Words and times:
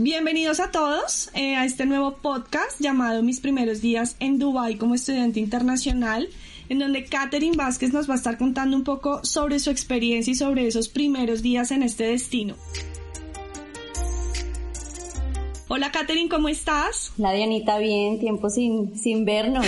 Bienvenidos 0.00 0.60
a 0.60 0.70
todos 0.70 1.28
eh, 1.34 1.56
a 1.56 1.64
este 1.64 1.84
nuevo 1.84 2.18
podcast 2.18 2.80
llamado 2.80 3.20
Mis 3.24 3.40
primeros 3.40 3.80
días 3.80 4.14
en 4.20 4.38
Dubai 4.38 4.76
como 4.76 4.94
estudiante 4.94 5.40
internacional, 5.40 6.28
en 6.68 6.78
donde 6.78 7.04
Katherine 7.04 7.56
Vázquez 7.56 7.92
nos 7.92 8.08
va 8.08 8.14
a 8.14 8.16
estar 8.16 8.38
contando 8.38 8.76
un 8.76 8.84
poco 8.84 9.24
sobre 9.24 9.58
su 9.58 9.70
experiencia 9.70 10.30
y 10.30 10.36
sobre 10.36 10.68
esos 10.68 10.88
primeros 10.88 11.42
días 11.42 11.72
en 11.72 11.82
este 11.82 12.04
destino. 12.04 12.54
Hola 15.66 15.90
Katherine, 15.90 16.28
¿cómo 16.28 16.48
estás? 16.48 17.12
La 17.16 17.32
Dianita, 17.32 17.78
bien, 17.78 18.20
tiempo 18.20 18.50
sin, 18.50 18.96
sin 18.96 19.24
vernos. 19.24 19.66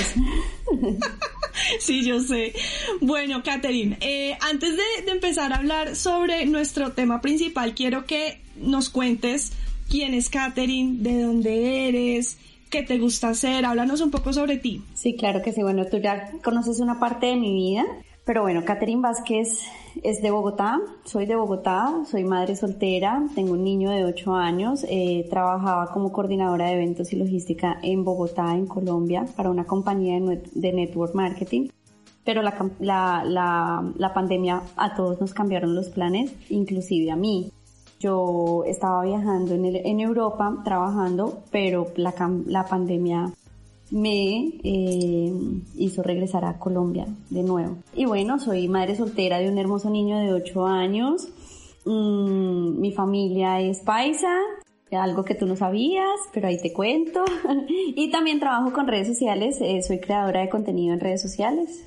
sí, 1.80 2.05
yo 2.05 2.20
sé. 2.20 2.55
Bueno, 3.01 3.42
Katherine, 3.42 3.98
eh, 4.01 4.38
antes 4.42 4.77
de, 4.77 5.02
de 5.06 5.10
empezar 5.10 5.52
a 5.52 5.56
hablar 5.56 5.97
sobre 5.97 6.47
nuestro 6.47 6.92
tema 6.92 7.20
principal, 7.20 7.74
quiero 7.74 8.05
que 8.05 8.41
nos 8.55 8.91
cuentes 8.91 9.55
quién 9.91 10.15
es 10.15 10.30
Katherine, 10.30 11.03
de 11.03 11.23
dónde 11.23 11.89
eres, 11.89 12.39
qué 12.71 12.83
te 12.83 12.99
gusta 12.99 13.30
hacer. 13.30 13.65
Háblanos 13.67 14.01
un 14.01 14.11
poco 14.11 14.33
sobre 14.33 14.57
ti. 14.57 14.85
Sí, 14.95 15.16
claro 15.16 15.43
que 15.43 15.53
sí. 15.53 15.63
Bueno, 15.63 15.85
tú 15.87 15.99
ya 15.99 16.30
conoces 16.45 16.79
una 16.79 17.01
parte 17.01 17.27
de 17.27 17.37
mi 17.37 17.53
vida, 17.53 17.85
pero 18.25 18.43
bueno, 18.43 18.65
Katherine 18.65 19.03
Vázquez 19.03 19.65
es 20.05 20.23
de 20.23 20.30
Bogotá. 20.30 20.80
Soy 21.05 21.27
de 21.27 21.35
Bogotá, 21.35 21.93
soy 22.09 22.23
madre 22.23 22.55
soltera, 22.55 23.21
tengo 23.35 23.53
un 23.53 23.65
niño 23.65 23.91
de 23.91 24.05
8 24.05 24.35
años. 24.37 24.87
Eh, 24.89 25.27
trabajaba 25.29 25.93
como 25.93 26.13
coordinadora 26.13 26.66
de 26.66 26.75
eventos 26.75 27.13
y 27.13 27.16
logística 27.16 27.79
en 27.83 28.05
Bogotá, 28.05 28.55
en 28.55 28.66
Colombia, 28.66 29.27
para 29.37 29.51
una 29.51 29.65
compañía 29.65 30.21
de, 30.21 30.73
network 30.73 31.15
marketing 31.15 31.69
pero 32.23 32.43
la, 32.43 32.55
la, 32.79 33.25
la, 33.25 33.93
la, 33.97 34.15
pandemia 34.15 34.63
a 34.77 34.95
todos 34.95 35.21
nos 35.21 35.33
cambiaron 35.33 35.75
los 35.75 35.88
planes, 35.88 36.32
inclusive 36.51 37.10
a 37.10 37.16
mí. 37.16 37.51
Yo 38.01 38.65
estaba 38.66 39.04
viajando 39.04 39.54
en, 39.54 39.65
en 39.65 40.01
Europa 40.01 40.62
trabajando, 40.65 41.43
pero 41.52 41.93
la, 41.96 42.12
la 42.46 42.65
pandemia 42.65 43.30
me 43.90 44.54
eh, 44.62 45.32
hizo 45.76 46.02
regresar 46.02 46.45
a 46.45 46.59
Colombia 46.59 47.07
de 47.29 47.42
nuevo. 47.42 47.79
Y 47.95 48.07
bueno, 48.07 48.38
soy 48.38 48.68
madre 48.68 48.96
soltera 48.96 49.38
de 49.38 49.48
un 49.48 49.59
hermoso 49.59 49.90
niño 49.90 50.18
de 50.18 50.32
8 50.32 50.66
años. 50.66 51.29
Mm, 51.84 52.80
mi 52.80 52.92
familia 52.92 53.60
es 53.60 53.80
paisa, 53.80 54.38
algo 54.92 55.24
que 55.24 55.35
tú 55.35 55.46
no 55.46 55.57
sabías, 55.57 56.18
pero 56.32 56.48
ahí 56.48 56.60
te 56.60 56.73
cuento. 56.73 57.24
y 57.68 58.10
también 58.10 58.40
trabajo 58.40 58.73
con 58.73 58.87
redes 58.87 59.09
sociales, 59.09 59.57
eh, 59.60 59.82
soy 59.82 60.01
creadora 60.01 60.40
de 60.40 60.48
contenido 60.48 60.95
en 60.95 61.01
redes 61.01 61.23
sociales. 61.23 61.85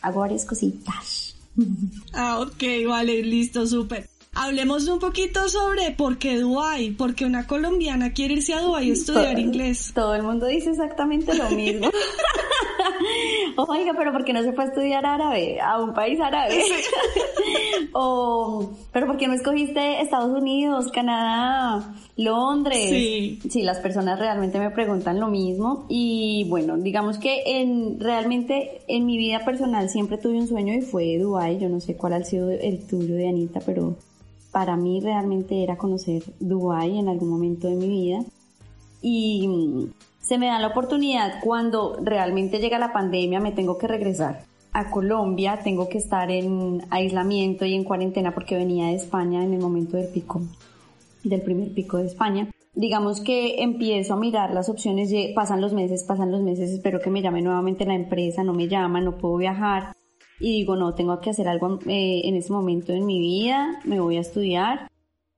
Hago 0.00 0.20
varias 0.20 0.44
cositas. 0.44 1.36
ah, 2.14 2.40
ok, 2.40 2.88
vale, 2.88 3.22
listo, 3.22 3.66
súper. 3.66 4.08
Hablemos 4.34 4.88
un 4.88 4.98
poquito 4.98 5.48
sobre 5.48 5.92
por 5.92 6.18
qué 6.18 6.38
Dubái, 6.38 6.90
porque 6.90 7.24
una 7.24 7.46
colombiana 7.46 8.12
quiere 8.12 8.34
irse 8.34 8.52
a 8.54 8.60
Dubái 8.60 8.90
a 8.90 8.92
estudiar 8.92 9.38
inglés. 9.38 9.92
Todo 9.94 10.14
el 10.14 10.22
mundo 10.22 10.46
dice 10.46 10.70
exactamente 10.70 11.34
lo 11.34 11.50
mismo. 11.50 11.88
Oiga, 13.56 13.92
pero 13.96 14.12
¿por 14.12 14.24
qué 14.24 14.32
no 14.32 14.42
se 14.42 14.52
fue 14.52 14.64
a 14.64 14.66
estudiar 14.66 15.06
árabe 15.06 15.60
a 15.60 15.80
un 15.80 15.94
país 15.94 16.20
árabe? 16.20 16.62
o, 17.92 18.72
pero 18.92 19.06
¿por 19.06 19.16
qué 19.16 19.28
no 19.28 19.34
escogiste 19.34 20.00
Estados 20.00 20.36
Unidos, 20.36 20.90
Canadá, 20.92 21.94
Londres? 22.16 22.88
Sí. 22.90 23.38
Sí, 23.48 23.62
las 23.62 23.78
personas 23.78 24.18
realmente 24.18 24.58
me 24.58 24.70
preguntan 24.70 25.20
lo 25.20 25.28
mismo 25.28 25.86
y 25.88 26.46
bueno, 26.48 26.76
digamos 26.76 27.18
que 27.18 27.60
en 27.60 28.00
realmente 28.00 28.82
en 28.88 29.06
mi 29.06 29.16
vida 29.16 29.44
personal 29.44 29.88
siempre 29.88 30.18
tuve 30.18 30.38
un 30.38 30.48
sueño 30.48 30.74
y 30.74 30.80
fue 30.80 31.18
Dubái. 31.18 31.58
Yo 31.58 31.68
no 31.68 31.80
sé 31.80 31.96
cuál 31.96 32.14
ha 32.14 32.24
sido 32.24 32.50
el 32.50 32.86
tuyo 32.86 33.14
de 33.14 33.28
Anita, 33.28 33.60
pero 33.64 33.96
para 34.54 34.76
mí 34.76 35.00
realmente 35.00 35.64
era 35.64 35.76
conocer 35.76 36.22
Dubái 36.38 36.96
en 36.96 37.08
algún 37.08 37.28
momento 37.28 37.66
de 37.66 37.74
mi 37.74 37.88
vida. 37.88 38.20
Y 39.02 39.48
mm, 39.48 39.92
se 40.20 40.38
me 40.38 40.46
da 40.46 40.60
la 40.60 40.68
oportunidad 40.68 41.40
cuando 41.42 41.98
realmente 42.00 42.60
llega 42.60 42.78
la 42.78 42.92
pandemia, 42.92 43.40
me 43.40 43.50
tengo 43.50 43.76
que 43.78 43.88
regresar 43.88 44.44
a 44.72 44.92
Colombia, 44.92 45.58
tengo 45.64 45.88
que 45.88 45.98
estar 45.98 46.30
en 46.30 46.82
aislamiento 46.90 47.64
y 47.64 47.74
en 47.74 47.82
cuarentena 47.82 48.32
porque 48.32 48.56
venía 48.56 48.86
de 48.86 48.94
España 48.94 49.42
en 49.42 49.54
el 49.54 49.60
momento 49.60 49.96
del 49.96 50.06
pico, 50.06 50.40
del 51.24 51.42
primer 51.42 51.74
pico 51.74 51.96
de 51.98 52.06
España. 52.06 52.48
Digamos 52.74 53.20
que 53.20 53.60
empiezo 53.60 54.14
a 54.14 54.18
mirar 54.18 54.54
las 54.54 54.68
opciones, 54.68 55.12
pasan 55.34 55.60
los 55.60 55.72
meses, 55.72 56.04
pasan 56.04 56.30
los 56.30 56.42
meses, 56.42 56.70
espero 56.70 57.00
que 57.00 57.10
me 57.10 57.22
llame 57.22 57.42
nuevamente 57.42 57.84
la 57.86 57.94
empresa, 57.96 58.44
no 58.44 58.52
me 58.52 58.68
llama, 58.68 59.00
no 59.00 59.18
puedo 59.18 59.36
viajar 59.36 59.94
y 60.40 60.52
digo, 60.52 60.76
no, 60.76 60.94
tengo 60.94 61.20
que 61.20 61.30
hacer 61.30 61.48
algo 61.48 61.78
eh, 61.86 62.22
en 62.24 62.36
ese 62.36 62.52
momento 62.52 62.92
en 62.92 63.06
mi 63.06 63.18
vida, 63.18 63.80
me 63.84 64.00
voy 64.00 64.16
a 64.16 64.20
estudiar. 64.20 64.88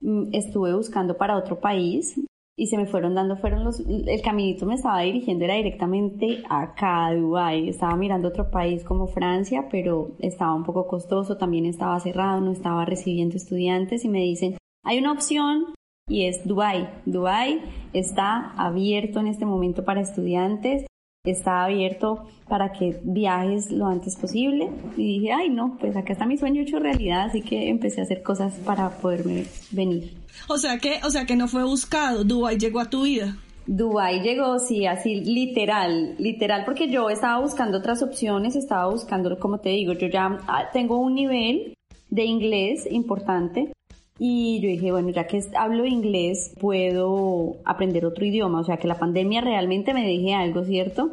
Mm, 0.00 0.34
estuve 0.34 0.74
buscando 0.74 1.16
para 1.16 1.36
otro 1.36 1.60
país 1.60 2.20
y 2.58 2.68
se 2.68 2.78
me 2.78 2.86
fueron 2.86 3.14
dando, 3.14 3.36
fueron 3.36 3.64
los, 3.64 3.80
el 3.80 4.22
caminito 4.22 4.64
me 4.64 4.74
estaba 4.74 5.00
dirigiendo 5.00 5.44
era 5.44 5.54
directamente 5.54 6.42
acá 6.48 7.06
a 7.06 7.14
Dubái. 7.14 7.68
Estaba 7.68 7.96
mirando 7.96 8.28
otro 8.28 8.50
país 8.50 8.82
como 8.82 9.06
Francia, 9.06 9.68
pero 9.70 10.12
estaba 10.20 10.54
un 10.54 10.64
poco 10.64 10.86
costoso, 10.86 11.36
también 11.36 11.66
estaba 11.66 12.00
cerrado, 12.00 12.40
no 12.40 12.52
estaba 12.52 12.86
recibiendo 12.86 13.36
estudiantes 13.36 14.04
y 14.04 14.08
me 14.08 14.20
dicen, 14.20 14.56
hay 14.82 14.98
una 14.98 15.12
opción 15.12 15.74
y 16.08 16.24
es 16.24 16.46
Dubái. 16.46 16.88
Dubái 17.04 17.60
está 17.92 18.52
abierto 18.56 19.20
en 19.20 19.26
este 19.26 19.44
momento 19.44 19.84
para 19.84 20.00
estudiantes 20.00 20.86
está 21.30 21.64
abierto 21.64 22.26
para 22.48 22.72
que 22.72 23.00
viajes 23.02 23.70
lo 23.70 23.86
antes 23.86 24.16
posible. 24.16 24.70
Y 24.96 25.20
dije, 25.20 25.32
ay 25.32 25.50
no, 25.50 25.76
pues 25.80 25.96
acá 25.96 26.12
está 26.12 26.26
mi 26.26 26.36
sueño 26.36 26.62
hecho 26.62 26.78
realidad, 26.78 27.26
así 27.26 27.42
que 27.42 27.68
empecé 27.68 28.00
a 28.00 28.04
hacer 28.04 28.22
cosas 28.22 28.54
para 28.64 28.90
poderme 28.90 29.46
venir. 29.70 30.14
O 30.48 30.58
sea 30.58 30.78
que, 30.78 31.00
o 31.04 31.10
sea 31.10 31.24
que 31.24 31.36
no 31.36 31.48
fue 31.48 31.64
buscado, 31.64 32.24
Dubai 32.24 32.58
llegó 32.58 32.80
a 32.80 32.90
tu 32.90 33.02
vida. 33.02 33.36
Dubai 33.66 34.20
llegó, 34.20 34.60
sí, 34.60 34.86
así 34.86 35.16
literal, 35.16 36.14
literal, 36.18 36.64
porque 36.64 36.88
yo 36.88 37.10
estaba 37.10 37.40
buscando 37.40 37.78
otras 37.78 38.00
opciones, 38.00 38.54
estaba 38.54 38.88
buscando, 38.88 39.36
como 39.40 39.58
te 39.58 39.70
digo, 39.70 39.92
yo 39.94 40.06
ya 40.06 40.38
ah, 40.46 40.70
tengo 40.72 40.98
un 40.98 41.14
nivel 41.14 41.74
de 42.08 42.24
inglés 42.24 42.86
importante, 42.88 43.72
y 44.18 44.60
yo 44.60 44.68
dije, 44.68 44.92
bueno, 44.92 45.10
ya 45.10 45.26
que 45.26 45.42
hablo 45.56 45.84
inglés, 45.84 46.52
puedo 46.58 47.56
aprender 47.64 48.06
otro 48.06 48.24
idioma. 48.24 48.60
O 48.60 48.64
sea, 48.64 48.78
que 48.78 48.88
la 48.88 48.98
pandemia 48.98 49.40
realmente 49.42 49.92
me 49.92 50.06
dejé 50.06 50.34
algo, 50.34 50.64
¿cierto? 50.64 51.12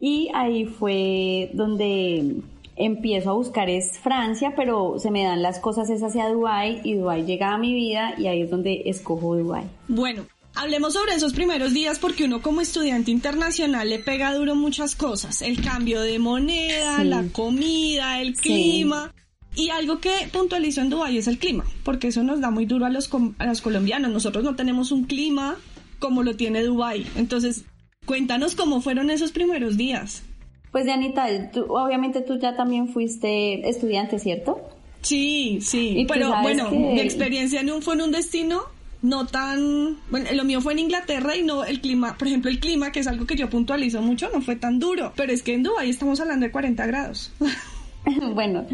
Y 0.00 0.30
ahí 0.34 0.64
fue 0.64 1.50
donde 1.52 2.36
empiezo 2.76 3.30
a 3.30 3.34
buscar 3.34 3.70
es 3.70 3.98
Francia, 3.98 4.54
pero 4.56 4.98
se 4.98 5.10
me 5.10 5.24
dan 5.24 5.42
las 5.42 5.60
cosas 5.60 5.88
es 5.90 6.02
hacia 6.02 6.28
Dubai 6.28 6.80
y 6.82 6.94
Dubai 6.94 7.24
llega 7.24 7.52
a 7.52 7.58
mi 7.58 7.74
vida 7.74 8.14
y 8.18 8.26
ahí 8.26 8.42
es 8.42 8.50
donde 8.50 8.82
escojo 8.86 9.36
Dubai. 9.36 9.64
Bueno, 9.88 10.24
Hablemos 10.54 10.92
sobre 10.92 11.14
esos 11.14 11.32
primeros 11.32 11.72
días 11.72 11.98
porque 11.98 12.24
uno 12.24 12.42
como 12.42 12.60
estudiante 12.60 13.10
internacional 13.10 13.88
le 13.88 13.98
pega 13.98 14.34
duro 14.34 14.54
muchas 14.54 14.94
cosas, 14.94 15.40
el 15.40 15.62
cambio 15.62 16.02
de 16.02 16.18
moneda, 16.18 17.02
la 17.04 17.24
comida, 17.32 18.20
el 18.20 18.34
clima. 18.34 19.14
Y 19.54 19.68
algo 19.68 19.98
que 19.98 20.12
puntualizo 20.32 20.80
en 20.80 20.90
Dubái 20.90 21.18
es 21.18 21.28
el 21.28 21.38
clima, 21.38 21.64
porque 21.84 22.08
eso 22.08 22.22
nos 22.22 22.40
da 22.40 22.50
muy 22.50 22.64
duro 22.64 22.86
a 22.86 22.90
los, 22.90 23.10
a 23.38 23.46
los 23.46 23.60
colombianos. 23.60 24.10
Nosotros 24.10 24.44
no 24.44 24.56
tenemos 24.56 24.92
un 24.92 25.04
clima 25.04 25.56
como 25.98 26.22
lo 26.22 26.36
tiene 26.36 26.62
Dubái. 26.62 27.06
Entonces, 27.16 27.64
cuéntanos 28.06 28.54
cómo 28.54 28.80
fueron 28.80 29.10
esos 29.10 29.32
primeros 29.32 29.76
días. 29.76 30.22
Pues, 30.70 30.88
Anita, 30.88 31.26
obviamente 31.68 32.22
tú 32.22 32.38
ya 32.38 32.56
también 32.56 32.88
fuiste 32.88 33.68
estudiante, 33.68 34.18
¿cierto? 34.18 34.58
Sí, 35.02 35.58
sí. 35.60 36.06
Pero 36.08 36.32
bueno, 36.40 36.70
mi 36.70 37.00
experiencia 37.00 37.60
en 37.60 37.70
un, 37.70 37.82
fue 37.82 37.94
en 37.94 38.02
un 38.02 38.10
destino 38.12 38.62
no 39.02 39.26
tan, 39.26 39.98
bueno, 40.10 40.30
lo 40.32 40.44
mío 40.44 40.60
fue 40.60 40.72
en 40.74 40.78
Inglaterra 40.78 41.36
y 41.36 41.42
no 41.42 41.64
el 41.64 41.80
clima, 41.80 42.16
por 42.16 42.28
ejemplo, 42.28 42.50
el 42.50 42.60
clima, 42.60 42.92
que 42.92 43.00
es 43.00 43.08
algo 43.08 43.26
que 43.26 43.34
yo 43.34 43.50
puntualizo 43.50 44.00
mucho, 44.00 44.30
no 44.32 44.40
fue 44.40 44.56
tan 44.56 44.78
duro, 44.78 45.12
pero 45.16 45.32
es 45.32 45.42
que 45.42 45.54
en 45.54 45.64
Dubái 45.64 45.90
estamos 45.90 46.20
hablando 46.20 46.46
de 46.46 46.52
40 46.52 46.86
grados. 46.86 47.32
Bueno, 48.34 48.64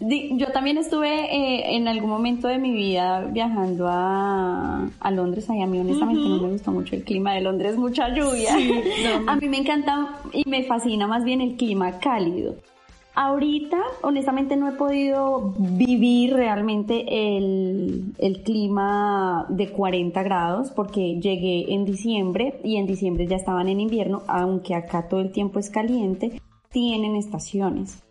yo 0.00 0.52
también 0.52 0.78
estuve 0.78 1.24
eh, 1.24 1.76
en 1.76 1.88
algún 1.88 2.10
momento 2.10 2.48
de 2.48 2.58
mi 2.58 2.72
vida 2.72 3.20
viajando 3.32 3.86
a, 3.88 4.88
a 5.00 5.10
Londres. 5.10 5.48
a 5.50 5.52
mí 5.52 5.78
honestamente 5.78 6.28
no 6.28 6.40
me 6.42 6.50
gustó 6.50 6.72
mucho 6.72 6.96
el 6.96 7.04
clima 7.04 7.34
de 7.34 7.42
Londres, 7.42 7.76
mucha 7.76 8.08
lluvia. 8.08 8.54
A 9.26 9.36
mí 9.36 9.48
me 9.48 9.58
encanta 9.58 10.20
y 10.32 10.48
me 10.48 10.64
fascina 10.64 11.06
más 11.06 11.24
bien 11.24 11.40
el 11.40 11.56
clima 11.56 11.98
cálido. 11.98 12.56
Ahorita, 13.16 13.78
honestamente, 14.02 14.56
no 14.56 14.68
he 14.68 14.72
podido 14.72 15.54
vivir 15.56 16.34
realmente 16.34 17.36
el, 17.36 18.12
el, 18.18 18.42
clima 18.42 19.46
de 19.50 19.70
40 19.70 20.20
grados 20.24 20.72
porque 20.72 21.20
llegué 21.20 21.72
en 21.72 21.84
diciembre 21.84 22.58
y 22.64 22.76
en 22.76 22.86
diciembre 22.86 23.28
ya 23.28 23.36
estaban 23.36 23.68
en 23.68 23.78
invierno, 23.78 24.22
aunque 24.26 24.74
acá 24.74 25.06
todo 25.08 25.20
el 25.20 25.30
tiempo 25.30 25.60
es 25.60 25.70
caliente, 25.70 26.40
tienen 26.70 27.14
estaciones. 27.14 28.03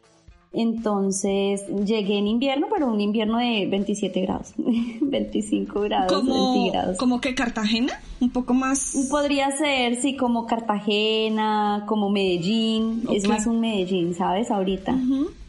Entonces 0.53 1.65
llegué 1.83 2.19
en 2.19 2.27
invierno, 2.27 2.67
pero 2.71 2.85
un 2.87 3.01
invierno 3.01 3.39
de 3.39 3.65
27 3.65 4.21
grados, 4.21 4.53
25 5.01 5.81
grados 5.81 6.13
¿Como, 6.13 6.53
centígrados. 6.53 6.97
¿Como 6.97 7.19
que 7.19 7.33
Cartagena? 7.33 7.99
Un 8.19 8.29
poco 8.29 8.53
más. 8.53 8.93
Podría 9.09 9.49
ser, 9.57 9.95
sí, 9.95 10.15
como 10.15 10.45
Cartagena, 10.45 11.85
como 11.87 12.09
Medellín. 12.11 13.03
Es 13.11 13.27
más 13.27 13.47
un 13.47 13.59
Medellín, 13.61 14.13
¿sabes? 14.13 14.51
Ahorita. 14.51 14.95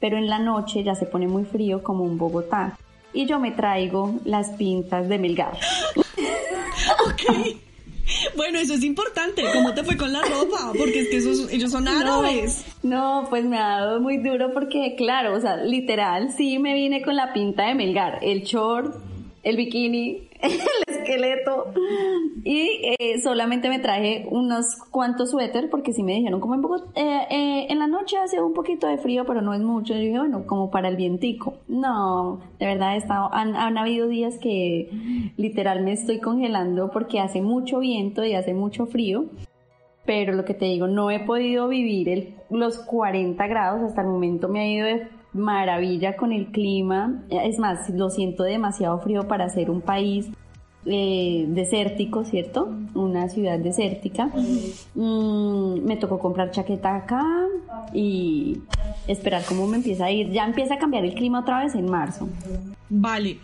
Pero 0.00 0.16
en 0.16 0.28
la 0.28 0.38
noche 0.38 0.82
ya 0.82 0.94
se 0.94 1.04
pone 1.04 1.28
muy 1.28 1.44
frío 1.44 1.82
como 1.82 2.02
un 2.02 2.16
Bogotá. 2.16 2.78
Y 3.12 3.26
yo 3.26 3.38
me 3.38 3.52
traigo 3.52 4.14
las 4.24 4.50
pintas 4.50 5.08
de 5.08 5.18
Melgar. 5.18 5.56
ok. 7.06 7.56
Bueno, 8.36 8.58
eso 8.58 8.74
es 8.74 8.82
importante. 8.82 9.42
¿Cómo 9.52 9.74
te 9.74 9.84
fue 9.84 9.96
con 9.96 10.12
la 10.12 10.22
ropa? 10.22 10.72
Porque 10.76 11.00
es 11.00 11.08
que 11.08 11.16
esos, 11.18 11.50
ellos 11.52 11.70
son 11.70 11.88
árabes. 11.88 12.64
No, 12.82 13.26
pues 13.30 13.44
me 13.44 13.58
ha 13.58 13.80
dado 13.80 14.00
muy 14.00 14.18
duro 14.18 14.52
porque, 14.52 14.94
claro, 14.96 15.34
o 15.34 15.40
sea, 15.40 15.56
literal, 15.56 16.32
sí 16.36 16.58
me 16.58 16.74
vine 16.74 17.02
con 17.02 17.16
la 17.16 17.32
pinta 17.32 17.66
de 17.66 17.74
Melgar. 17.74 18.18
El 18.22 18.42
short, 18.42 18.96
el 19.42 19.56
bikini, 19.56 20.28
el 20.40 20.60
esqueleto. 21.04 21.66
Y 22.42 22.94
eh, 22.98 23.20
solamente 23.22 23.68
me 23.68 23.78
traje 23.78 24.26
unos 24.30 24.76
cuantos 24.90 25.30
suéter 25.30 25.70
porque 25.70 25.92
sí 25.92 26.02
me 26.02 26.12
dijeron 26.14 26.40
como 26.40 26.54
en, 26.54 26.64
eh, 26.94 27.26
eh, 27.30 27.66
en 27.70 27.78
la 27.78 27.86
noche 27.86 28.16
hace 28.18 28.40
un 28.40 28.52
poquito 28.52 28.86
de 28.86 28.98
frío, 28.98 29.24
pero 29.26 29.40
no 29.40 29.54
es 29.54 29.60
mucho. 29.60 29.94
Yo 29.94 30.00
dije, 30.00 30.18
bueno, 30.18 30.46
como 30.46 30.70
para 30.70 30.88
el 30.88 30.96
vientico. 30.96 31.58
No, 31.68 32.40
de 32.58 32.66
verdad 32.66 32.94
he 32.94 32.98
estado, 32.98 33.30
han, 33.32 33.54
habido 33.78 34.08
días 34.08 34.38
que 34.38 34.90
literal 35.36 35.82
me 35.82 35.92
estoy 35.92 36.20
congelando 36.20 36.90
porque 36.90 37.20
hace 37.20 37.40
mucho 37.40 37.80
viento 37.80 38.24
y 38.24 38.34
hace 38.34 38.54
mucho 38.54 38.86
frío 38.86 39.26
pero 40.06 40.34
lo 40.34 40.44
que 40.44 40.52
te 40.52 40.66
digo, 40.66 40.86
no 40.86 41.10
he 41.10 41.20
podido 41.20 41.66
vivir 41.66 42.34
los 42.50 42.78
40 42.78 43.46
grados, 43.46 43.80
hasta 43.80 44.02
el 44.02 44.08
momento 44.08 44.50
me 44.50 44.60
ha 44.60 44.68
ido 44.68 44.86
de 44.86 45.08
maravilla 45.34 46.16
con 46.16 46.32
el 46.32 46.46
clima. 46.52 47.24
Es 47.28 47.58
más, 47.58 47.90
lo 47.90 48.08
siento 48.08 48.44
demasiado 48.44 48.98
frío 49.00 49.28
para 49.28 49.48
ser 49.50 49.70
un 49.70 49.82
país 49.82 50.30
eh, 50.86 51.44
desértico, 51.48 52.24
¿cierto? 52.24 52.72
Una 52.94 53.28
ciudad 53.28 53.58
desértica. 53.58 54.30
Mm, 54.94 55.84
me 55.84 55.96
tocó 55.96 56.18
comprar 56.18 56.50
chaqueta 56.50 56.96
acá 56.96 57.24
y 57.92 58.58
esperar 59.06 59.44
cómo 59.46 59.66
me 59.66 59.76
empieza 59.76 60.06
a 60.06 60.10
ir. 60.10 60.30
Ya 60.30 60.44
empieza 60.44 60.74
a 60.74 60.78
cambiar 60.78 61.04
el 61.04 61.14
clima 61.14 61.40
otra 61.40 61.64
vez 61.64 61.74
en 61.74 61.90
marzo. 61.90 62.28
Vale 62.88 63.38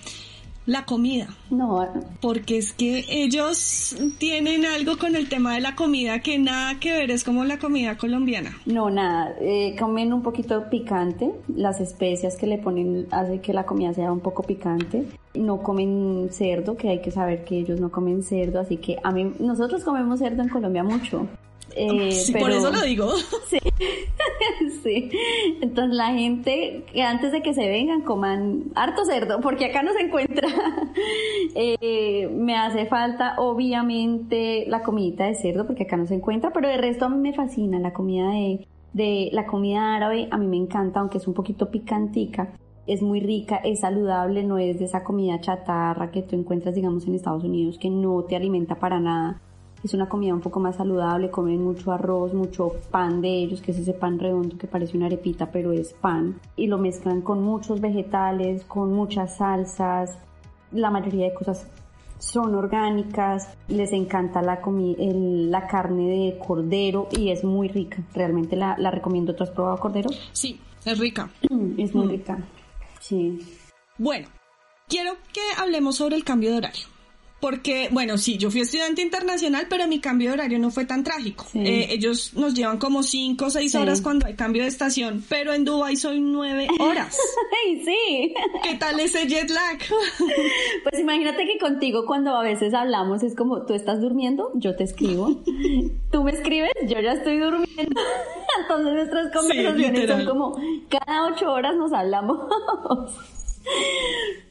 la 0.70 0.84
comida. 0.84 1.26
No. 1.50 1.84
Porque 2.20 2.58
es 2.58 2.72
que 2.72 3.04
ellos 3.08 3.96
tienen 4.18 4.64
algo 4.64 4.96
con 4.98 5.16
el 5.16 5.28
tema 5.28 5.54
de 5.54 5.60
la 5.60 5.74
comida 5.74 6.20
que 6.20 6.38
nada 6.38 6.78
que 6.78 6.92
ver, 6.92 7.10
es 7.10 7.24
como 7.24 7.44
la 7.44 7.58
comida 7.58 7.98
colombiana. 7.98 8.56
No, 8.66 8.88
nada. 8.88 9.34
Eh, 9.40 9.74
comen 9.78 10.12
un 10.12 10.22
poquito 10.22 10.70
picante. 10.70 11.32
Las 11.48 11.80
especias 11.80 12.36
que 12.36 12.46
le 12.46 12.58
ponen 12.58 13.08
hace 13.10 13.40
que 13.40 13.52
la 13.52 13.66
comida 13.66 13.92
sea 13.92 14.12
un 14.12 14.20
poco 14.20 14.44
picante. 14.44 15.06
No 15.34 15.60
comen 15.60 16.28
cerdo, 16.30 16.76
que 16.76 16.88
hay 16.88 17.00
que 17.00 17.10
saber 17.10 17.44
que 17.44 17.58
ellos 17.58 17.80
no 17.80 17.90
comen 17.90 18.22
cerdo, 18.22 18.60
así 18.60 18.76
que 18.76 18.98
a 19.02 19.10
mí, 19.10 19.32
nosotros 19.40 19.82
comemos 19.82 20.20
cerdo 20.20 20.42
en 20.42 20.48
Colombia 20.48 20.84
mucho. 20.84 21.26
Eh, 21.76 22.12
por 22.38 22.50
eso 22.50 22.70
lo 22.70 22.82
digo. 22.82 23.10
Sí, 23.48 23.58
sí. 24.82 25.10
Entonces 25.60 25.94
la 25.96 26.12
gente 26.12 26.84
que 26.92 27.02
antes 27.02 27.32
de 27.32 27.42
que 27.42 27.52
se 27.52 27.68
vengan 27.68 28.02
coman 28.02 28.64
harto 28.74 29.04
cerdo, 29.04 29.40
porque 29.40 29.66
acá 29.66 29.82
no 29.82 29.92
se 29.92 30.00
encuentra. 30.00 30.48
Eh, 31.54 32.28
me 32.32 32.56
hace 32.56 32.86
falta, 32.86 33.34
obviamente, 33.38 34.66
la 34.68 34.82
comidita 34.82 35.24
de 35.24 35.34
cerdo, 35.34 35.66
porque 35.66 35.84
acá 35.84 35.96
no 35.96 36.06
se 36.06 36.14
encuentra, 36.14 36.52
pero 36.52 36.68
de 36.68 36.76
resto 36.76 37.06
a 37.06 37.08
mí 37.08 37.16
me 37.16 37.32
fascina 37.32 37.78
la 37.78 37.92
comida 37.92 38.30
de, 38.30 38.66
de 38.92 39.30
la 39.32 39.46
comida 39.46 39.96
árabe. 39.96 40.28
A 40.30 40.36
mí 40.36 40.46
me 40.46 40.56
encanta, 40.56 41.00
aunque 41.00 41.18
es 41.18 41.26
un 41.26 41.34
poquito 41.34 41.70
picantica. 41.70 42.52
Es 42.86 43.02
muy 43.02 43.20
rica, 43.20 43.56
es 43.56 43.80
saludable, 43.80 44.44
no 44.44 44.58
es 44.58 44.78
de 44.78 44.84
esa 44.84 45.02
comida 45.02 45.40
chatarra 45.40 46.10
que 46.10 46.22
tú 46.22 46.36
encuentras, 46.36 46.74
digamos, 46.74 47.06
en 47.06 47.14
Estados 47.14 47.44
Unidos, 47.44 47.78
que 47.78 47.90
no 47.90 48.22
te 48.24 48.36
alimenta 48.36 48.78
para 48.78 49.00
nada 49.00 49.40
es 49.82 49.94
una 49.94 50.08
comida 50.08 50.34
un 50.34 50.40
poco 50.40 50.60
más 50.60 50.76
saludable, 50.76 51.30
comen 51.30 51.62
mucho 51.62 51.92
arroz, 51.92 52.34
mucho 52.34 52.74
pan 52.90 53.20
de 53.20 53.28
ellos, 53.28 53.62
que 53.62 53.70
es 53.70 53.78
ese 53.78 53.94
pan 53.94 54.18
redondo 54.18 54.58
que 54.58 54.66
parece 54.66 54.96
una 54.96 55.06
arepita, 55.06 55.50
pero 55.50 55.72
es 55.72 55.94
pan. 55.94 56.38
Y 56.56 56.66
lo 56.66 56.78
mezclan 56.78 57.22
con 57.22 57.42
muchos 57.42 57.80
vegetales, 57.80 58.64
con 58.64 58.92
muchas 58.92 59.38
salsas. 59.38 60.18
La 60.72 60.90
mayoría 60.90 61.26
de 61.26 61.34
cosas 61.34 61.66
son 62.18 62.54
orgánicas, 62.54 63.48
les 63.68 63.92
encanta 63.92 64.42
la, 64.42 64.60
la 64.64 65.66
carne 65.66 66.08
de 66.08 66.38
cordero 66.38 67.08
y 67.10 67.30
es 67.30 67.42
muy 67.44 67.68
rica. 67.68 68.02
Realmente 68.14 68.56
la, 68.56 68.76
la 68.78 68.90
recomiendo. 68.90 69.34
¿Tú 69.34 69.44
has 69.44 69.50
probado 69.50 69.78
cordero? 69.78 70.10
Sí, 70.32 70.60
es 70.84 70.98
rica. 70.98 71.30
Es 71.78 71.94
muy 71.94 72.06
mm. 72.06 72.10
rica. 72.10 72.38
Sí. 73.00 73.38
Bueno, 73.96 74.28
quiero 74.88 75.14
que 75.32 75.40
hablemos 75.58 75.96
sobre 75.96 76.16
el 76.16 76.24
cambio 76.24 76.50
de 76.50 76.58
horario. 76.58 76.99
Porque, 77.40 77.88
bueno, 77.90 78.18
sí, 78.18 78.36
yo 78.36 78.50
fui 78.50 78.60
estudiante 78.60 79.00
internacional, 79.00 79.66
pero 79.70 79.88
mi 79.88 79.98
cambio 79.98 80.28
de 80.28 80.34
horario 80.34 80.58
no 80.58 80.70
fue 80.70 80.84
tan 80.84 81.02
trágico. 81.02 81.46
Eh, 81.54 81.86
ellos 81.90 82.34
nos 82.34 82.52
llevan 82.54 82.78
como 82.78 83.02
cinco 83.02 83.46
o 83.46 83.50
seis 83.50 83.74
horas 83.74 84.02
cuando 84.02 84.26
hay 84.26 84.34
cambio 84.34 84.62
de 84.62 84.68
estación, 84.68 85.24
pero 85.28 85.54
en 85.54 85.64
Dubai 85.64 85.96
soy 85.96 86.20
nueve 86.20 86.68
horas. 86.78 87.18
¡Ay, 87.64 87.82
sí! 87.82 88.34
¿Qué 88.62 88.74
tal 88.74 89.00
ese 89.00 89.26
jet 89.26 89.48
lag? 89.48 89.78
pues 90.84 91.00
imagínate 91.00 91.46
que 91.46 91.58
contigo 91.58 92.04
cuando 92.06 92.36
a 92.36 92.42
veces 92.42 92.74
hablamos 92.74 93.22
es 93.22 93.34
como, 93.34 93.64
tú 93.64 93.72
estás 93.72 94.00
durmiendo, 94.00 94.50
yo 94.54 94.76
te 94.76 94.84
escribo. 94.84 95.42
tú 96.10 96.22
me 96.22 96.32
escribes, 96.32 96.72
yo 96.86 97.00
ya 97.00 97.12
estoy 97.12 97.38
durmiendo. 97.38 98.00
Entonces 98.60 98.92
nuestras 98.92 99.32
conversaciones 99.32 100.08
son 100.10 100.26
como, 100.26 100.60
cada 100.90 101.26
ocho 101.26 101.50
horas 101.50 101.74
nos 101.76 101.92
hablamos. 101.92 102.38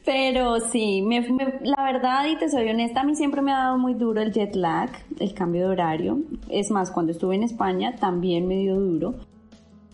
Pero 0.04 0.60
sí, 0.60 1.02
me, 1.02 1.20
la 1.62 1.82
verdad, 1.82 2.26
y 2.26 2.36
te 2.36 2.48
soy 2.48 2.68
honesta, 2.68 3.02
a 3.02 3.04
mí 3.04 3.14
siempre 3.14 3.42
me 3.42 3.52
ha 3.52 3.58
dado 3.58 3.78
muy 3.78 3.94
duro 3.94 4.20
el 4.20 4.32
jet 4.32 4.56
lag, 4.56 4.90
el 5.18 5.34
cambio 5.34 5.62
de 5.62 5.68
horario. 5.68 6.18
Es 6.48 6.70
más, 6.70 6.90
cuando 6.90 7.12
estuve 7.12 7.34
en 7.34 7.42
España 7.42 7.94
también 7.96 8.48
me 8.48 8.58
dio 8.58 8.80
duro. 8.80 9.14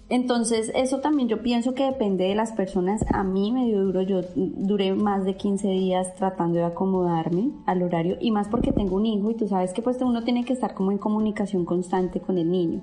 Entonces, 0.09 0.71
eso 0.77 1.01
también 1.01 1.29
yo 1.29 1.43
pienso 1.43 1.75
que 1.75 1.83
depende 1.83 2.25
de 2.25 2.37
las 2.37 2.53
personas. 2.53 3.05
A 3.13 3.25
mí 3.25 3.51
me 3.51 3.67
dio 3.67 3.83
duro, 3.83 4.03
yo 4.03 4.21
duré 4.37 4.95
más 4.95 5.25
de 5.25 5.37
15 5.37 5.69
días 5.69 6.15
tratando 6.15 6.59
de 6.59 6.65
acomodarme 6.65 7.51
al 7.67 7.83
horario 7.83 8.17
y 8.21 8.31
más 8.31 8.49
porque 8.49 8.71
tengo 8.71 8.97
un 8.97 9.07
hijo 9.07 9.33
y 9.33 9.35
tú 9.35 9.49
sabes 9.49 9.73
que 9.73 9.83
pues 9.83 10.01
uno 10.01 10.23
tiene 10.23 10.45
que 10.45 10.53
estar 10.53 10.75
como 10.75 10.93
en 10.93 10.99
comunicación 10.99 11.65
constante 11.65 12.21
con 12.21 12.39
el 12.39 12.51
niño. 12.51 12.83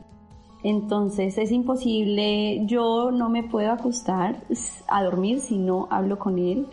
Entonces 0.63 1.38
es 1.38 1.51
imposible, 1.51 2.65
yo 2.65 3.12
no 3.12 3.30
me 3.30 3.44
puedo 3.44 3.71
acostar 3.71 4.44
a 4.88 5.04
dormir 5.04 5.42
si 5.42 5.57
no 5.57 5.88
hablo 5.92 6.18
con 6.18 6.39
él. 6.39 6.68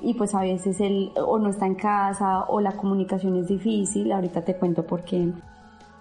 Y 0.00 0.14
pues 0.14 0.34
a 0.34 0.40
veces 0.40 0.80
él 0.80 1.12
o 1.16 1.38
no 1.38 1.50
está 1.50 1.66
en 1.66 1.74
casa 1.74 2.44
o 2.48 2.60
la 2.60 2.72
comunicación 2.72 3.36
es 3.36 3.48
difícil. 3.48 4.12
Ahorita 4.12 4.42
te 4.42 4.56
cuento 4.56 4.86
por 4.86 5.04
qué 5.04 5.32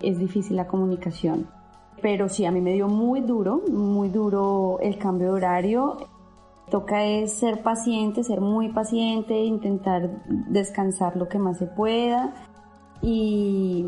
es 0.01 0.17
difícil 0.17 0.55
la 0.55 0.67
comunicación. 0.67 1.47
Pero 2.01 2.29
sí, 2.29 2.45
a 2.45 2.51
mí 2.51 2.61
me 2.61 2.73
dio 2.73 2.87
muy 2.87 3.21
duro, 3.21 3.61
muy 3.69 4.09
duro 4.09 4.79
el 4.81 4.97
cambio 4.97 5.27
de 5.27 5.33
horario. 5.33 5.97
Toca 6.69 7.05
es 7.05 7.33
ser 7.33 7.63
paciente, 7.63 8.23
ser 8.23 8.41
muy 8.41 8.69
paciente, 8.69 9.37
intentar 9.43 10.23
descansar 10.49 11.15
lo 11.15 11.27
que 11.27 11.39
más 11.39 11.57
se 11.57 11.67
pueda. 11.67 12.33
Y, 13.01 13.85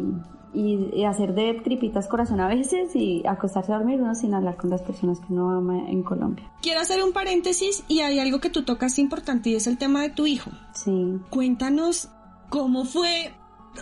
y, 0.58 1.04
hacer 1.06 1.34
de 1.34 1.54
tripitas 1.64 2.08
corazón 2.08 2.40
a 2.40 2.48
veces 2.48 2.96
y 2.96 3.26
acostarse 3.26 3.72
a 3.72 3.78
dormir 3.78 4.02
uno 4.02 4.16
sin 4.16 4.34
hablar 4.34 4.58
con 4.58 4.70
las 4.70 4.82
personas 4.82 5.20
que 5.20 5.32
uno 5.32 5.52
ama 5.52 5.90
en 5.90 6.04
Colombia. 6.04 6.52
Quiero 6.62 6.82
hacer 6.82 7.04
un 7.04 7.14
paréntesis 7.14 7.84
y 7.88 8.00
hay 8.00 8.20
algo 8.20 8.40
que 8.40 8.50
tú 8.50 8.64
tocas 8.64 8.98
importante 9.00 9.52
y 9.52 9.56
es 9.56 9.68
el 9.68 9.78
tema 9.78 10.02
de 10.02 10.10
tu 10.10 10.26
hijo. 10.26 10.52
Sí. 10.74 11.20
Cuéntanos 11.30 12.10
cómo 12.50 12.86
fue, 12.86 13.34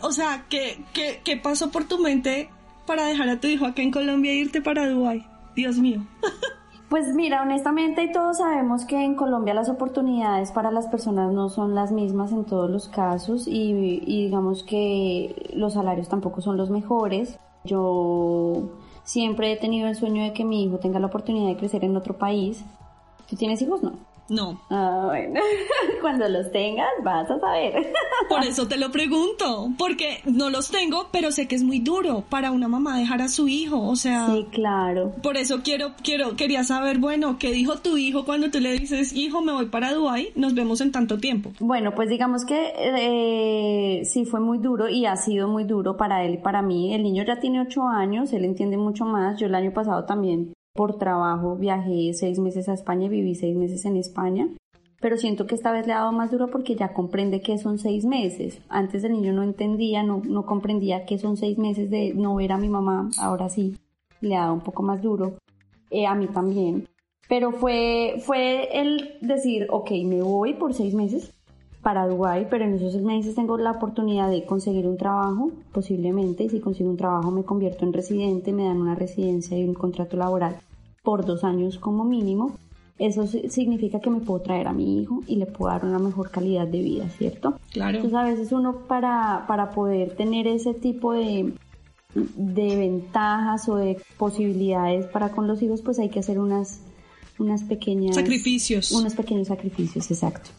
o 0.01 0.11
sea, 0.11 0.45
qué, 0.49 0.83
qué, 0.93 1.21
qué 1.23 1.37
pasó 1.37 1.71
por 1.71 1.85
tu 1.85 1.99
mente 1.99 2.49
para 2.85 3.05
dejar 3.05 3.29
a 3.29 3.39
tu 3.39 3.47
hijo 3.47 3.65
acá 3.65 3.81
en 3.81 3.91
Colombia 3.91 4.31
e 4.31 4.35
irte 4.35 4.61
para 4.61 4.89
Dubái. 4.89 5.25
Dios 5.55 5.77
mío. 5.77 6.05
Pues 6.95 7.13
mira, 7.13 7.41
honestamente 7.41 8.07
todos 8.07 8.37
sabemos 8.37 8.85
que 8.85 9.03
en 9.03 9.15
Colombia 9.15 9.53
las 9.53 9.67
oportunidades 9.67 10.53
para 10.53 10.71
las 10.71 10.87
personas 10.87 11.33
no 11.33 11.49
son 11.49 11.75
las 11.75 11.91
mismas 11.91 12.31
en 12.31 12.45
todos 12.45 12.69
los 12.69 12.87
casos 12.87 13.49
y, 13.49 13.99
digamos 13.99 14.63
que 14.63 15.51
los 15.53 15.73
salarios 15.73 16.07
tampoco 16.07 16.39
son 16.39 16.55
los 16.55 16.69
mejores. 16.69 17.37
Yo 17.65 18.69
siempre 19.03 19.51
he 19.51 19.57
tenido 19.57 19.89
el 19.89 19.97
sueño 19.97 20.23
de 20.23 20.31
que 20.31 20.45
mi 20.45 20.63
hijo 20.63 20.77
tenga 20.77 21.01
la 21.01 21.07
oportunidad 21.07 21.49
de 21.49 21.57
crecer 21.57 21.83
en 21.83 21.97
otro 21.97 22.17
país. 22.17 22.63
¿Tú 23.29 23.35
tienes 23.35 23.61
hijos? 23.61 23.83
No. 23.83 23.91
No. 24.29 24.59
Ah, 24.69 25.03
bueno. 25.05 25.39
Cuando 26.01 26.27
los 26.27 26.51
tengas, 26.51 26.87
vas 27.03 27.29
a 27.29 27.39
saber. 27.39 27.91
Por 28.29 28.43
eso 28.43 28.67
te 28.67 28.77
lo 28.77 28.91
pregunto, 28.91 29.69
porque 29.77 30.21
no 30.25 30.49
los 30.49 30.71
tengo, 30.71 31.07
pero 31.11 31.31
sé 31.31 31.47
que 31.47 31.55
es 31.55 31.63
muy 31.63 31.79
duro 31.79 32.23
para 32.29 32.51
una 32.51 32.67
mamá 32.67 32.97
dejar 32.97 33.21
a 33.21 33.27
su 33.27 33.47
hijo, 33.47 33.81
o 33.87 33.95
sea. 33.95 34.27
Sí, 34.27 34.47
claro. 34.51 35.13
Por 35.21 35.37
eso 35.37 35.61
quiero, 35.63 35.93
quiero, 36.03 36.35
quería 36.35 36.63
saber, 36.63 36.97
bueno, 36.97 37.37
¿qué 37.37 37.51
dijo 37.51 37.77
tu 37.77 37.97
hijo 37.97 38.25
cuando 38.25 38.49
tú 38.49 38.59
le 38.59 38.71
dices, 38.71 39.13
hijo, 39.13 39.41
me 39.41 39.51
voy 39.51 39.67
para 39.67 39.93
Dubai, 39.93 40.31
nos 40.35 40.55
vemos 40.55 40.81
en 40.81 40.91
tanto 40.91 41.17
tiempo? 41.17 41.51
Bueno, 41.59 41.93
pues 41.93 42.09
digamos 42.09 42.45
que 42.45 42.73
eh, 42.77 44.05
sí 44.05 44.25
fue 44.25 44.39
muy 44.39 44.57
duro 44.57 44.89
y 44.89 45.05
ha 45.05 45.15
sido 45.15 45.47
muy 45.47 45.65
duro 45.65 45.97
para 45.97 46.23
él 46.23 46.35
y 46.35 46.37
para 46.37 46.61
mí. 46.61 46.93
El 46.93 47.03
niño 47.03 47.23
ya 47.25 47.39
tiene 47.39 47.61
ocho 47.61 47.83
años, 47.83 48.33
él 48.33 48.45
entiende 48.45 48.77
mucho 48.77 49.05
más. 49.05 49.39
Yo 49.39 49.47
el 49.47 49.55
año 49.55 49.71
pasado 49.71 50.05
también 50.05 50.53
por 50.75 50.97
trabajo 50.97 51.55
viajé 51.55 52.13
seis 52.13 52.37
meses 52.37 52.67
a 52.67 52.73
España 52.73 53.05
y 53.05 53.09
viví 53.09 53.33
seis 53.33 53.55
meses 53.55 53.85
en 53.85 53.95
España. 53.95 54.49
Pero 54.99 55.17
siento 55.17 55.47
que 55.47 55.55
esta 55.55 55.71
vez 55.71 55.87
le 55.87 55.93
ha 55.93 55.99
dado 55.99 56.11
más 56.11 56.31
duro 56.31 56.49
porque 56.51 56.75
ya 56.75 56.93
comprende 56.93 57.41
que 57.41 57.57
son 57.57 57.79
seis 57.79 58.05
meses. 58.05 58.61
Antes 58.69 59.03
el 59.03 59.13
niño 59.13 59.33
no 59.33 59.43
entendía, 59.43 60.03
no, 60.03 60.21
no 60.25 60.45
comprendía 60.45 61.05
que 61.05 61.17
son 61.17 61.37
seis 61.37 61.57
meses 61.57 61.89
de 61.89 62.13
no 62.13 62.35
ver 62.35 62.51
a 62.51 62.57
mi 62.57 62.69
mamá. 62.69 63.09
Ahora 63.19 63.49
sí, 63.49 63.77
le 64.19 64.35
ha 64.35 64.41
dado 64.41 64.53
un 64.53 64.61
poco 64.61 64.83
más 64.83 65.01
duro. 65.01 65.35
Eh, 65.89 66.05
a 66.05 66.15
mí 66.15 66.27
también. 66.27 66.87
Pero 67.29 67.51
fue, 67.51 68.21
fue 68.25 68.81
el 68.81 69.17
decir, 69.21 69.67
ok, 69.69 69.91
me 70.05 70.21
voy 70.21 70.53
por 70.55 70.73
seis 70.73 70.93
meses 70.93 71.33
para 71.85 72.07
Dubái, 72.07 72.47
pero 72.49 72.65
en 72.65 72.73
esos 72.73 72.99
meses 73.03 73.35
tengo 73.35 73.59
la 73.59 73.69
oportunidad 73.69 74.27
de 74.31 74.43
conseguir 74.43 74.87
un 74.87 74.97
trabajo, 74.97 75.51
posiblemente, 75.71 76.43
y 76.43 76.49
si 76.49 76.59
consigo 76.59 76.89
un 76.89 76.97
trabajo 76.97 77.29
me 77.29 77.43
convierto 77.43 77.85
en 77.85 77.93
residente, 77.93 78.51
me 78.53 78.63
dan 78.63 78.77
una 78.77 78.95
residencia 78.95 79.55
y 79.55 79.65
un 79.65 79.75
contrato 79.75 80.17
laboral 80.17 80.57
por 81.03 81.27
dos 81.27 81.43
años 81.43 81.77
como 81.77 82.03
mínimo. 82.03 82.57
Eso 82.97 83.27
significa 83.27 83.99
que 83.99 84.09
me 84.09 84.19
puedo 84.19 84.41
traer 84.41 84.67
a 84.67 84.73
mi 84.73 84.99
hijo 84.99 85.21
y 85.27 85.35
le 85.35 85.45
puedo 85.45 85.71
dar 85.71 85.85
una 85.85 85.99
mejor 85.99 86.31
calidad 86.31 86.65
de 86.65 86.81
vida, 86.81 87.07
¿cierto? 87.09 87.59
Claro. 87.71 87.97
Entonces 87.97 88.19
a 88.19 88.23
veces 88.23 88.51
uno 88.51 88.77
para, 88.87 89.45
para 89.47 89.69
poder 89.69 90.15
tener 90.15 90.47
ese 90.47 90.73
tipo 90.73 91.13
de, 91.13 91.53
de 92.15 92.75
ventajas 92.77 93.69
o 93.69 93.75
de 93.75 94.01
posibilidades 94.17 95.05
para 95.05 95.29
con 95.29 95.45
los 95.45 95.61
hijos, 95.61 95.83
pues 95.83 95.99
hay 95.99 96.09
que 96.09 96.17
hacer 96.17 96.39
unas, 96.39 96.79
unas 97.37 97.63
pequeñas... 97.63 98.15
Sacrificios. 98.15 98.91
Unos 98.91 99.13
pequeños 99.13 99.49
sacrificios, 99.49 100.09
exacto. 100.09 100.49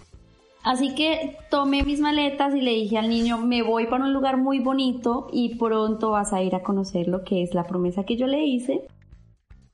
Así 0.66 0.96
que 0.96 1.36
tomé 1.48 1.84
mis 1.84 2.00
maletas 2.00 2.52
y 2.52 2.60
le 2.60 2.72
dije 2.72 2.98
al 2.98 3.08
niño, 3.08 3.38
me 3.38 3.62
voy 3.62 3.86
para 3.86 4.02
un 4.02 4.12
lugar 4.12 4.36
muy 4.36 4.58
bonito 4.58 5.28
y 5.32 5.54
pronto 5.54 6.10
vas 6.10 6.32
a 6.32 6.42
ir 6.42 6.56
a 6.56 6.64
conocer 6.64 7.06
lo 7.06 7.22
que 7.22 7.44
es 7.44 7.54
la 7.54 7.62
promesa 7.62 8.02
que 8.02 8.16
yo 8.16 8.26
le 8.26 8.44
hice. 8.44 8.82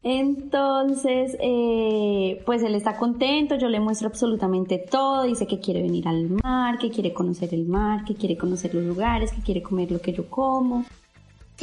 Entonces, 0.02 1.34
eh, 1.40 2.42
pues 2.44 2.62
él 2.62 2.74
está 2.74 2.98
contento, 2.98 3.54
yo 3.54 3.70
le 3.70 3.80
muestro 3.80 4.08
absolutamente 4.08 4.76
todo, 4.76 5.22
dice 5.22 5.46
que 5.46 5.60
quiere 5.60 5.80
venir 5.80 6.06
al 6.06 6.28
mar, 6.28 6.76
que 6.76 6.90
quiere 6.90 7.14
conocer 7.14 7.54
el 7.54 7.64
mar, 7.64 8.04
que 8.04 8.14
quiere 8.14 8.36
conocer 8.36 8.74
los 8.74 8.84
lugares, 8.84 9.32
que 9.32 9.40
quiere 9.40 9.62
comer 9.62 9.90
lo 9.90 9.98
que 10.02 10.12
yo 10.12 10.28
como. 10.28 10.84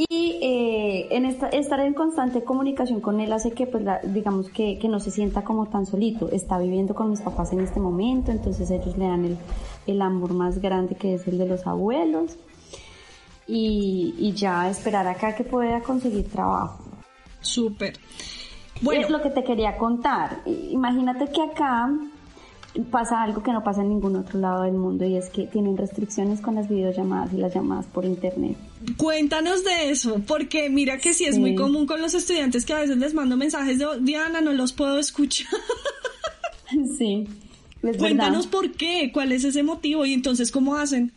Y 0.07 0.39
eh, 0.41 1.07
en 1.11 1.25
estar 1.25 1.79
en 1.81 1.93
constante 1.93 2.45
comunicación 2.45 3.01
con 3.01 3.19
él 3.19 3.33
hace 3.33 3.51
que, 3.51 3.67
pues, 3.67 3.83
digamos 4.13 4.49
que, 4.49 4.79
que, 4.79 4.87
no 4.87 5.01
se 5.01 5.11
sienta 5.11 5.43
como 5.43 5.65
tan 5.65 5.85
solito. 5.85 6.29
Está 6.31 6.57
viviendo 6.57 6.95
con 6.95 7.09
mis 7.09 7.19
papás 7.19 7.51
en 7.51 7.59
este 7.59 7.81
momento, 7.81 8.31
entonces 8.31 8.71
ellos 8.71 8.97
le 8.97 9.07
dan 9.07 9.25
el, 9.25 9.37
el 9.87 10.01
amor 10.01 10.33
más 10.33 10.59
grande 10.59 10.95
que 10.95 11.15
es 11.15 11.27
el 11.27 11.37
de 11.37 11.47
los 11.47 11.67
abuelos. 11.67 12.37
Y, 13.45 14.15
y 14.17 14.31
ya 14.31 14.69
esperar 14.69 15.05
acá 15.07 15.35
que 15.35 15.43
pueda 15.43 15.81
conseguir 15.81 16.29
trabajo. 16.29 16.81
Súper. 17.41 17.93
Bueno. 18.81 19.01
Es 19.01 19.09
lo 19.09 19.21
que 19.21 19.31
te 19.31 19.43
quería 19.43 19.77
contar. 19.77 20.43
Imagínate 20.45 21.29
que 21.29 21.41
acá 21.41 21.91
pasa 22.91 23.21
algo 23.23 23.43
que 23.43 23.51
no 23.51 23.63
pasa 23.63 23.81
en 23.81 23.89
ningún 23.89 24.15
otro 24.15 24.39
lado 24.39 24.63
del 24.63 24.73
mundo 24.73 25.05
y 25.05 25.15
es 25.15 25.29
que 25.29 25.47
tienen 25.47 25.77
restricciones 25.77 26.41
con 26.41 26.55
las 26.55 26.69
videollamadas 26.69 27.33
y 27.33 27.37
las 27.37 27.53
llamadas 27.53 27.85
por 27.87 28.05
internet. 28.05 28.57
Cuéntanos 28.97 29.63
de 29.63 29.89
eso, 29.89 30.21
porque 30.27 30.69
mira 30.69 30.97
que 30.97 31.13
sí 31.13 31.25
es 31.25 31.37
muy 31.37 31.55
común 31.55 31.85
con 31.85 32.01
los 32.01 32.13
estudiantes 32.13 32.65
que 32.65 32.73
a 32.73 32.79
veces 32.79 32.97
les 32.97 33.13
mando 33.13 33.37
mensajes 33.37 33.79
de 33.79 33.87
Diana, 34.01 34.41
no 34.41 34.53
los 34.53 34.73
puedo 34.73 34.99
escuchar. 34.99 35.47
Sí. 36.99 37.27
Cuéntanos 37.97 38.45
por 38.45 38.71
qué, 38.73 39.09
cuál 39.11 39.31
es 39.31 39.43
ese 39.43 39.63
motivo 39.63 40.05
y 40.05 40.13
entonces 40.13 40.51
cómo 40.51 40.75
hacen. 40.75 41.11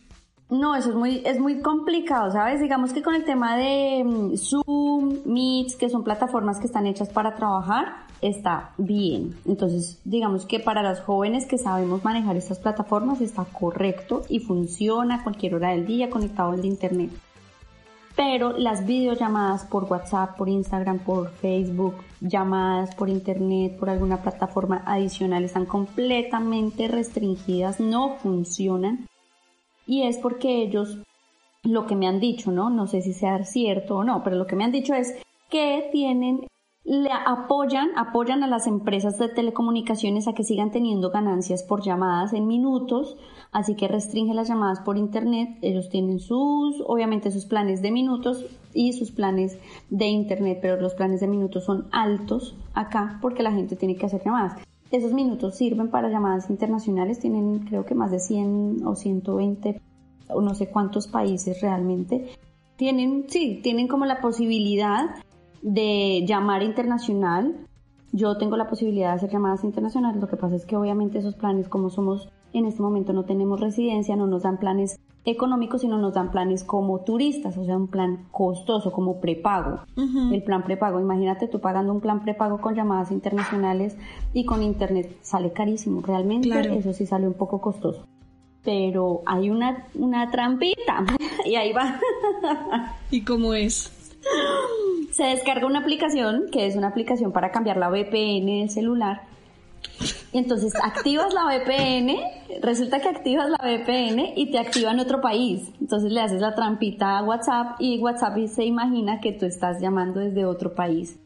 No, 0.49 0.75
eso 0.75 0.89
es 0.89 0.95
muy, 0.95 1.21
es 1.25 1.39
muy 1.39 1.61
complicado, 1.61 2.31
¿sabes? 2.31 2.61
Digamos 2.61 2.93
que 2.93 3.01
con 3.01 3.15
el 3.15 3.23
tema 3.23 3.57
de 3.57 4.03
mm, 4.03 4.35
Zoom, 4.35 5.17
Meet, 5.25 5.77
que 5.77 5.89
son 5.89 6.03
plataformas 6.03 6.59
que 6.59 6.67
están 6.67 6.85
hechas 6.85 7.09
para 7.09 7.35
trabajar, 7.35 8.05
está 8.23 8.71
bien. 8.77 9.35
Entonces, 9.45 9.99
digamos 10.05 10.45
que 10.45 10.59
para 10.59 10.81
los 10.81 11.01
jóvenes 11.01 11.45
que 11.45 11.57
sabemos 11.57 12.03
manejar 12.03 12.37
estas 12.37 12.59
plataformas 12.59 13.19
está 13.19 13.43
correcto 13.43 14.23
y 14.29 14.39
funciona 14.39 15.15
a 15.15 15.23
cualquier 15.23 15.55
hora 15.55 15.71
del 15.71 15.85
día 15.85 16.09
conectado 16.09 16.53
al 16.53 16.63
internet. 16.63 17.11
Pero 18.15 18.53
las 18.57 18.85
videollamadas 18.85 19.65
por 19.65 19.85
WhatsApp, 19.85 20.37
por 20.37 20.47
Instagram, 20.47 20.99
por 20.99 21.31
Facebook, 21.31 21.95
llamadas 22.21 22.95
por 22.95 23.09
internet, 23.09 23.75
por 23.77 23.89
alguna 23.89 24.21
plataforma 24.21 24.83
adicional 24.85 25.43
están 25.43 25.65
completamente 25.65 26.87
restringidas, 26.87 27.79
no 27.79 28.15
funcionan. 28.21 29.07
Y 29.85 30.03
es 30.03 30.17
porque 30.17 30.61
ellos, 30.61 30.99
lo 31.63 31.87
que 31.87 31.95
me 31.95 32.07
han 32.07 32.21
dicho, 32.21 32.51
¿no? 32.51 32.69
No 32.69 32.87
sé 32.87 33.01
si 33.01 33.11
sea 33.11 33.43
cierto 33.43 33.97
o 33.97 34.03
no, 34.03 34.23
pero 34.23 34.37
lo 34.37 34.47
que 34.47 34.55
me 34.55 34.63
han 34.63 34.71
dicho 34.71 34.93
es 34.93 35.13
que 35.49 35.89
tienen 35.91 36.47
le 36.85 37.09
apoyan, 37.11 37.89
apoyan 37.95 38.43
a 38.43 38.47
las 38.47 38.67
empresas 38.67 39.17
de 39.17 39.29
telecomunicaciones 39.29 40.27
a 40.27 40.33
que 40.33 40.43
sigan 40.43 40.71
teniendo 40.71 41.11
ganancias 41.11 41.63
por 41.63 41.81
llamadas 41.81 42.33
en 42.33 42.45
minutos, 42.45 43.15
así 43.53 43.75
que 43.75 43.87
restringe 43.87 44.33
las 44.33 44.49
llamadas 44.49 44.81
por 44.81 44.97
internet. 44.97 45.57
Ellos 45.61 45.87
tienen 45.89 46.19
sus, 46.19 46.83
obviamente 46.85 47.31
sus 47.31 47.45
planes 47.45 47.81
de 47.81 47.91
minutos 47.91 48.45
y 48.73 48.91
sus 48.93 49.11
planes 49.11 49.57
de 49.89 50.07
internet, 50.07 50.59
pero 50.61 50.81
los 50.81 50.93
planes 50.93 51.21
de 51.21 51.27
minutos 51.27 51.63
son 51.63 51.87
altos 51.91 52.57
acá 52.73 53.17
porque 53.21 53.43
la 53.43 53.53
gente 53.53 53.77
tiene 53.77 53.95
que 53.95 54.05
hacer 54.05 54.21
llamadas. 54.23 54.61
Esos 54.91 55.13
minutos 55.13 55.55
sirven 55.55 55.89
para 55.89 56.09
llamadas 56.09 56.49
internacionales, 56.49 57.19
tienen 57.19 57.59
creo 57.59 57.85
que 57.85 57.95
más 57.95 58.11
de 58.11 58.19
100 58.19 58.85
o 58.85 58.95
120 58.95 59.81
o 60.27 60.41
no 60.41 60.53
sé 60.53 60.67
cuántos 60.67 61.07
países 61.07 61.61
realmente. 61.61 62.27
Tienen, 62.75 63.25
sí, 63.29 63.61
tienen 63.63 63.87
como 63.87 64.05
la 64.05 64.19
posibilidad 64.19 65.05
de 65.63 66.23
llamar 66.27 66.61
internacional. 66.61 67.55
Yo 68.11 68.37
tengo 68.37 68.57
la 68.57 68.69
posibilidad 68.69 69.09
de 69.09 69.15
hacer 69.15 69.31
llamadas 69.31 69.63
internacionales, 69.63 70.21
lo 70.21 70.27
que 70.27 70.37
pasa 70.37 70.55
es 70.55 70.65
que 70.65 70.75
obviamente 70.75 71.17
esos 71.17 71.33
planes, 71.33 71.67
como 71.67 71.89
somos 71.89 72.29
en 72.53 72.67
este 72.67 72.83
momento 72.83 73.13
no 73.13 73.25
tenemos 73.25 73.59
residencia, 73.59 74.15
no 74.15 74.27
nos 74.27 74.43
dan 74.43 74.59
planes 74.59 74.99
económicos, 75.25 75.81
sino 75.81 75.97
nos 75.97 76.13
dan 76.13 76.31
planes 76.31 76.63
como 76.63 76.99
turistas, 76.99 77.57
o 77.57 77.65
sea, 77.65 77.77
un 77.77 77.87
plan 77.87 78.27
costoso, 78.31 78.91
como 78.91 79.19
prepago. 79.19 79.79
El 80.31 80.43
plan 80.43 80.63
prepago, 80.63 80.99
imagínate 80.99 81.47
tú 81.47 81.59
pagando 81.59 81.93
un 81.93 82.01
plan 82.01 82.21
prepago 82.21 82.59
con 82.59 82.75
llamadas 82.75 83.11
internacionales 83.11 83.97
y 84.33 84.45
con 84.45 84.61
internet, 84.61 85.17
sale 85.21 85.51
carísimo, 85.51 86.01
realmente 86.01 86.77
eso 86.77 86.93
sí 86.93 87.05
sale 87.05 87.27
un 87.27 87.33
poco 87.33 87.61
costoso. 87.61 88.05
Pero 88.63 89.23
hay 89.25 89.49
una, 89.49 89.87
una 89.95 90.29
trampita 90.29 91.05
y 91.45 91.55
ahí 91.55 91.73
va. 91.73 91.99
¿Y 93.09 93.21
cómo 93.21 93.53
es? 93.53 94.02
Se 95.13 95.25
descarga 95.25 95.67
una 95.67 95.79
aplicación, 95.79 96.45
que 96.51 96.65
es 96.65 96.75
una 96.75 96.87
aplicación 96.87 97.31
para 97.31 97.51
cambiar 97.51 97.77
la 97.77 97.89
VPN 97.89 98.47
del 98.47 98.69
celular. 98.71 99.21
Y 100.31 100.39
entonces 100.39 100.73
activas 100.81 101.31
la 101.35 101.45
VPN, 101.45 102.17
resulta 102.63 102.99
que 102.99 103.09
activas 103.09 103.47
la 103.47 103.57
VPN 103.57 104.33
y 104.35 104.49
te 104.49 104.57
activa 104.57 104.89
en 104.89 104.99
otro 104.99 105.21
país. 105.21 105.71
Entonces 105.79 106.11
le 106.11 106.19
haces 106.19 106.41
la 106.41 106.55
trampita 106.55 107.19
a 107.19 107.23
WhatsApp 107.23 107.75
y 107.79 107.99
WhatsApp 107.99 108.39
se 108.47 108.65
imagina 108.65 109.19
que 109.19 109.33
tú 109.33 109.45
estás 109.45 109.79
llamando 109.79 110.19
desde 110.19 110.45
otro 110.45 110.73
país. 110.73 111.19